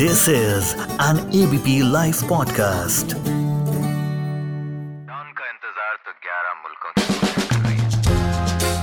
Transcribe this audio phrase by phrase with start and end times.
[0.00, 3.12] This is an ABP Life podcast.
[5.18, 7.04] उनका इंतज़ार तो 11 मुल्कों की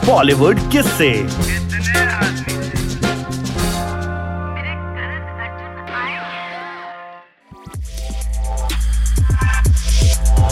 [0.08, 2.56] बॉलीवुड किससे। कितने आदमी
[4.56, 6.10] मेरे करण अर्जुन आए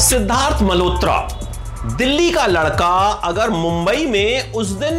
[0.10, 1.18] सिद्धार्थ मल्होत्रा
[1.98, 2.96] दिल्ली का लड़का
[3.32, 4.32] अगर मुंबई में
[4.62, 4.96] उस दिन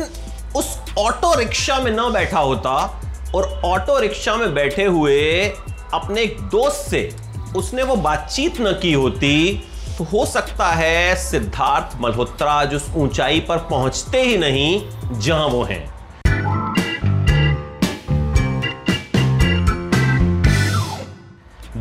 [0.57, 0.67] उस
[0.99, 2.75] ऑटो रिक्शा में ना बैठा होता
[3.35, 5.45] और ऑटो रिक्शा में बैठे हुए
[5.95, 7.11] अपने एक दोस्त से
[7.57, 9.63] उसने वो बातचीत न की होती
[9.99, 15.93] तो हो सकता है सिद्धार्थ मल्होत्रा जिस ऊंचाई पर पहुँचते ही नहीं, जहाँ वो हैं।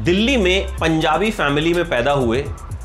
[0.03, 2.41] दिल्ली में पंजाबी फैमिली में पैदा हुए,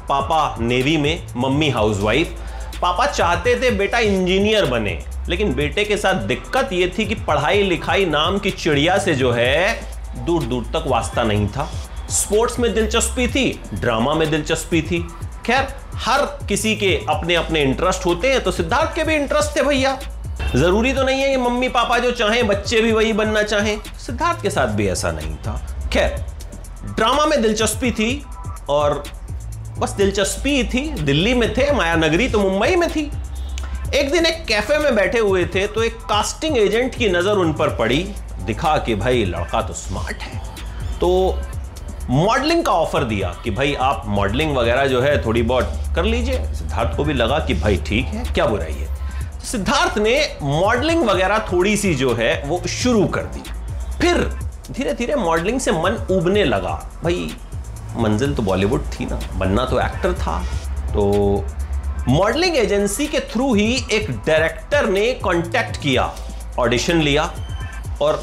[0.09, 2.43] पापा नेवी में, मम्मी हाउसवाइफ
[2.83, 4.99] पापा चाहते थे बेटा इंजीनियर बने,
[5.29, 9.33] लेकिन बेटे के साथ दिक्कत यह थी कि पढ़ाई लिखाई नाम की चिड़िया से जो
[9.33, 11.69] है दूर दूर तक वास्ता नहीं था।
[12.11, 14.99] स्पोर्ट्स में दिलचस्पी थी, ड्रामा में दिलचस्पी थी।
[15.47, 19.63] खैर, हर किसी के अपने अपने इंटरेस्ट होते हैं तो सिद्धार्थ के भी इंटरेस्ट थे
[19.63, 19.99] भैया।
[20.55, 24.43] ज़रूरी तो नहीं है कि मम्मी पापा जो चाहें, बच्चे भी वही बनना चाहें। सिद्धार्थ
[24.43, 25.61] के साथ भी ऐसा नहीं था।
[25.93, 26.25] खैर,
[26.87, 28.23] ड्रामा में दिलचस्पी थी
[28.69, 29.03] और
[29.79, 33.11] बस दिलचस्पी थी, दिल्ली में थे माया नगरी तो मुंबई में थी।
[33.95, 37.53] एक दिन एक कैफ़े में बैठे हुए थे तो एक कास्टिंग एजेंट की नज़र उन
[37.53, 37.99] पर पड़ी,
[38.41, 40.41] दिखा कि भाई लड़का तो स्मार्ट है।
[41.01, 41.39] तो
[42.11, 46.45] मॉडलिंग का ऑफ़र दिया कि भाई आप मॉडलिंग वगैरह जो है थोड़ी बहुत कर लीजिए।
[46.55, 48.89] सिद्धार्थ को भी लगा कि भाई ठीक है, क्या बुराई है?
[49.45, 53.43] सिद्धार्थ ने मॉडलिंग वगैरह थोड़ी सी जो है, वो शुरू कर दी।
[54.01, 54.19] फिर
[54.71, 57.31] धीरे धीरे मॉडलिंग से मन उबने लगा। भाई
[57.97, 60.39] मंजिल तो बॉलीवुड थी ना। बनना तो एक्टर था।
[60.95, 61.45] तो
[62.09, 66.15] मॉडलिंग एजेंसी के थ्रू ही एक डायरेक्टर ने कांटेक्ट किया
[66.59, 67.35] ऑडिशन लिया
[68.03, 68.21] और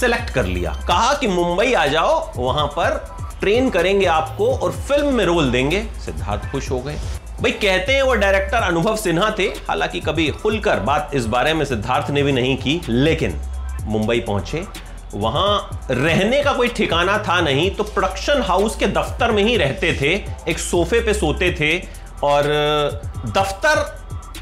[0.00, 5.14] सेलेक्ट कर लिया। कहा कि मुंबई आ जाओ, वहाँ पर ट्रेन करेंगे आपको और फ़िल्म
[5.14, 6.94] में रोल देंगे। सिद्धार्थ खुश हो गए।
[7.40, 11.64] भाई, कहते हैं वो डायरेक्टर अनुभव सिन्हा थे, हालाँकि कभी खुलकर बात इस बारे में
[11.64, 13.40] सिद्धार्थ ने भी नहीं की, लेकिन
[13.82, 19.42] मुंबई पहुँचे। वहाँ रहने का कोई ठिकाना था नहीं तो प्रोडक्शन हाउस के दफ्तर में
[19.44, 20.12] ही रहते थे,
[20.50, 21.78] एक सोफे पे सोते थे,
[22.22, 22.44] और
[23.26, 23.84] दफ्तर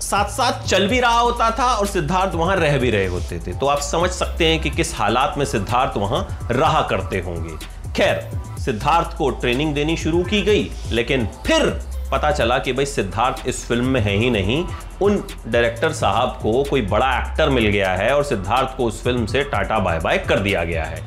[0.00, 3.52] साथ साथ चल भी रहा होता था और सिद्धार्थ वहाँ रह भी रहे होते थे।
[3.52, 7.56] तो आप समझ सकते हैं कि किस हालात में सिद्धार्थ वहाँ रहा करते होंगे।
[7.92, 11.68] खैर, सिद्धार्थ को ट्रेनिंग देनी शुरू की गई, लेकिन फिर
[12.12, 14.64] पता चला कि भाई सिद्धार्थ इस फ़िल्म में है ही नहीं।
[15.02, 19.26] उन डायरेक्टर साहब को कोई बड़ा एक्टर मिल गया है और सिद्धार्थ को उस फ़िल्म
[19.26, 21.02] से टाटा बाय बाय कर दिया गया है।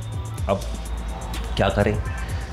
[0.50, 0.62] अब
[1.58, 1.98] क्या करें?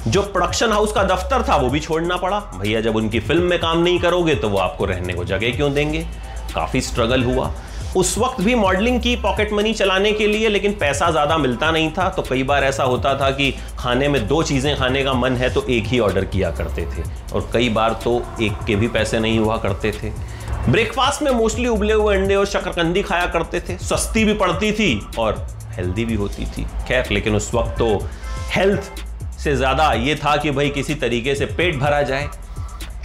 [0.07, 3.59] जो प्रोडक्शन हाउस का दफ्तर था, वो भी छोड़ना पड़ा। भैया, जब उनकी फ़िल्म में
[3.59, 6.07] काम नहीं करोगे तो वो आपको रहने को जगह क्यों देंगे?
[6.55, 7.53] काफ़ी स्ट्रगल हुआ।
[7.97, 11.91] उस वक्त भी मॉडलिंग की पॉकेट मनी चलाने के लिए, लेकिन पैसा ज़्यादा मिलता नहीं
[11.93, 15.37] था। तो कई बार ऐसा होता था कि खाने में दो चीज़ें खाने का मन
[15.37, 17.03] है तो एक ही ऑर्डर किया करते थे।
[17.35, 18.13] और कई बार तो
[18.43, 20.11] एक के भी पैसे नहीं हुआ करते थे।
[20.69, 25.01] ब्रेकफास्ट में मोस्टली उबले हुए अंडे और शकरकंदी खाया करते थे। सस्ती भी पड़ती थी
[25.19, 27.89] और हेल्दी भी होती थी। खैर, लेकिन उस वक्त तो
[28.53, 28.91] हेल्थ
[29.39, 32.29] से ज़्यादा ये था कि भाई किसी तरीके से पेट भरा जाए।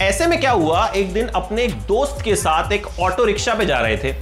[0.02, 0.86] ऐसे में क्या हुआ?
[0.86, 4.12] एक दिन अपने एक दोस्त के साथ एक ऑटो रिक्शा पे जा रहे थे।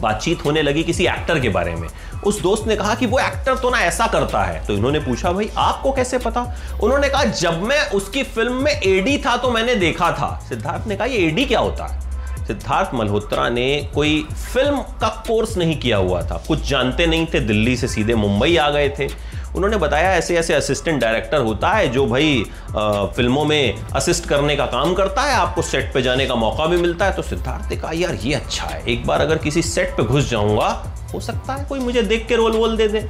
[0.00, 1.88] बातचीत होने लगी किसी एक्टर के बारे में।
[2.24, 5.32] उस दोस्त ने कहा कि वो एक्टर तो ना ऐसा करता है। तो इन्होंने पूछा,
[5.32, 6.56] भाई, आपको कैसे पता?
[6.82, 10.96] उन्होंने कहा, जब मैं उसकी फ़िल्म में एडी था तो मैंने देखा था। सिद्धार्थ ने
[10.96, 12.06] कहा, ये एडी क्या होता है?
[12.46, 17.40] सिद्धार्थ मल्होत्रा ने कोई फ़िल्म का कोर्स नहीं किया हुआ था। कुछ जानते नहीं थे,
[17.40, 21.88] दिल्ली से सीधे मुंबई आ गए थे। उन्होंने बताया ऐसे ऐसे असिस्टेंट डायरेक्टर होता है
[21.88, 26.26] जो भाई आ, फ़िल्मों में असिस्ट करने का काम करता है आपको सेट पे जाने
[26.26, 29.20] का मौका भी मिलता है। तो सिद्धार्थ ने कहा यार ये अच्छा है। एक बार
[29.20, 30.68] अगर किसी सेट पे घुस जाऊँगा
[31.14, 33.08] हो सकता है कोई मुझे देख के रोल वोल दे दे।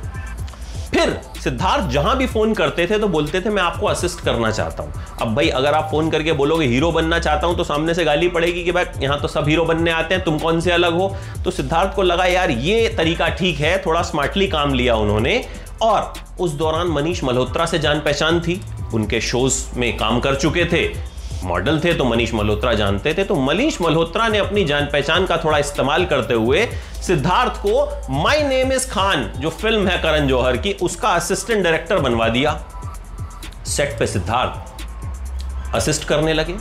[0.87, 1.11] फिर
[1.43, 5.05] सिद्धार्थ जहाँ भी फ़ोन करते थे तो बोलते थे मैं आपको असिस्ट करना चाहता हूँ।
[5.23, 8.29] अब भाई अगर आप फ़ोन करके बोलोगे हीरो बनना चाहता हूँ तो सामने से गाली
[8.29, 11.15] पड़ेगी कि भाई यहाँ तो सब हीरो बनने आते हैं तुम कौन से अलग हो?
[11.45, 15.45] तो सिद्धार्थ को लगा यार ये तरीका ठीक है थोड़ा स्मार्टली काम लिया उन्होंने
[15.83, 18.61] और उस दौरान मनीष मल्होत्रा से जान पहचान थी।
[18.95, 20.89] उनके शोज़ में काम कर चुके थे।
[21.45, 25.37] मॉडल थे तो मनीष मल्होत्रा जानते थे। तो मनीष मल्होत्रा ने अपनी जान पहचान का
[25.37, 26.67] थोड़ा इस्तेमाल करते हुए
[27.07, 31.99] सिद्धार्थ को माय नेम इज़ खान जो फ़िल्म है करण जौहर की, उसका असिस्टेंट डायरेक्टर
[31.99, 32.61] बनवा दिया।
[33.67, 36.55] सेट पे सिद्धार्थ असिस्ट करने लगे।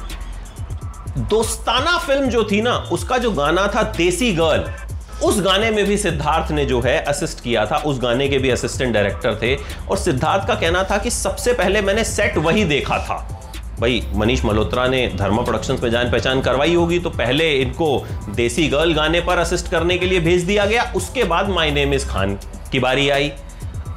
[1.20, 4.85] दोस्ताना फ़िल्म जो थी ना, उसका जो गाना था, देसी गर्ल
[5.24, 8.50] उस गाने में भी सिद्धार्थ ने जो है असिस्ट किया था। उस गाने के भी
[8.50, 9.56] असिस्टेंट डायरेक्टर थे।
[9.90, 13.42] और सिद्धार्थ का कहना था कि सबसे पहले मैंने सेट वही देखा था।
[13.80, 18.68] भाई, मनीष मल्होत्रा ने धर्मा प्रोडक्शंस में जान पहचान करवाई होगी तो पहले इनको देसी
[18.68, 22.08] गर्ल गाने पर असिस्ट करने के लिए भेज दिया गया। उसके बाद माय नेम इज़
[22.08, 22.40] खान
[22.72, 23.30] की बारी आई।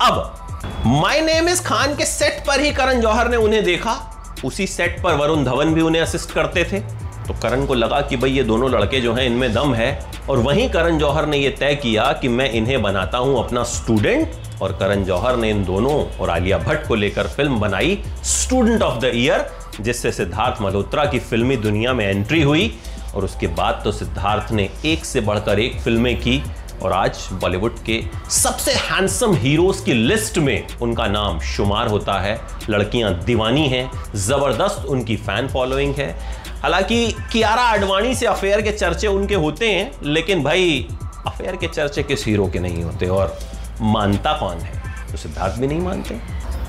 [0.03, 0.47] अब
[0.87, 4.15] माई नेम इज़ खान के सेट पर ही करण जौहर ने उन्हें देखा।
[4.45, 8.17] उसी सेट पर वरुण धवन भी उन्हें असिस्ट करते थे। तो करण को लगा कि
[8.17, 9.89] भाई ये दोनों लड़के जो हैं इनमें दम है
[10.31, 14.63] और वहीं करण जौहर ने ये तय किया कि मैं इन्हें बनाता हूँ अपना स्टूडेंट
[14.63, 19.01] और करण जौहर ने इन दोनों और आलिया भट्ट को लेकर फ़िल्म बनाई स्टूडेंट ऑफ़
[19.01, 19.49] द ईयर
[19.81, 22.73] जिससे सिद्धार्थ मल्होत्रा की फिल्मी दुनिया में एंट्री हुई
[23.15, 26.43] और उसके बाद तो सिद्धार्थ ने एक से बढ़कर एक फ़िल्में की
[26.83, 32.39] और आज बॉलीवुड के सबसे हैंडसम हीरोज की लिस्ट में उनका नाम शुमार होता है।
[32.71, 36.15] लड़कियाँ दीवानी हैं, ज़बरदस्त उनकी फ़ैन फॉलोइंग है।
[36.63, 40.89] हालाँकि कियारा आडवाणी से अफेयर के चर्चे उनके होते हैं, लेकिन भाई,
[41.27, 43.39] अफेयर के चर्चे किस हीरो के नहीं होते और
[43.81, 44.83] मानता कौन है?
[45.13, 46.21] तो सिद्धार्थ भी नहीं मानते।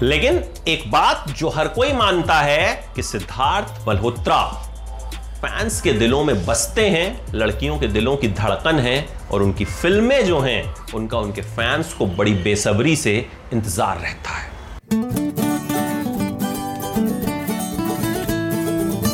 [0.02, 4.66] लेकिन एक बात जो हर कोई मानता है कि सिद्धार्थ मल्होत्रा
[5.42, 10.26] फैंस के दिलों में बसते हैं, लड़कियों के दिलों की धड़कन है और उनकी फ़िल्में
[10.26, 14.49] जो हैं, उनका उनके फैंस को बड़ी बेसब्री से इंतज़ार रहता है।